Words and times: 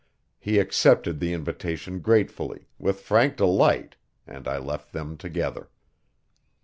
He 0.39 0.57
accepted 0.57 1.19
the 1.19 1.31
invitation 1.31 1.99
gratefully, 1.99 2.65
with 2.79 3.01
frank 3.01 3.37
delight, 3.37 3.97
and 4.25 4.47
I 4.47 4.57
left 4.57 4.93
them 4.93 5.15
together. 5.15 5.69